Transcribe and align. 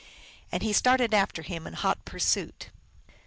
"And 0.51 0.63
he 0.63 0.73
started 0.73 1.13
after 1.13 1.43
him 1.43 1.67
in 1.67 1.73
hot 1.73 2.05
pursuit. 2.05 2.69